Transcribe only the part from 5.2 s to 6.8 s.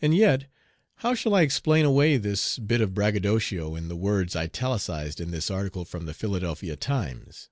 in this article from the Philadelphia